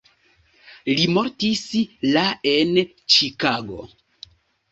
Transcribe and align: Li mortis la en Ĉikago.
Li 0.99 1.03
mortis 1.17 1.59
la 2.15 2.23
en 2.53 2.73
Ĉikago. 3.17 3.85